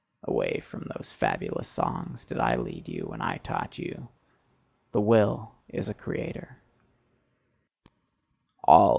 Away 0.23 0.61
from 0.61 0.87
those 0.95 1.13
fabulous 1.13 1.67
songs 1.67 2.25
did 2.25 2.39
I 2.39 2.55
lead 2.55 2.89
you 2.89 3.03
when 3.05 3.21
I 3.21 3.37
taught 3.37 3.77
you: 3.77 4.09
"The 4.93 4.99
Will 4.99 5.53
is 5.67 5.89
a 5.89 5.93
creator." 5.93 6.57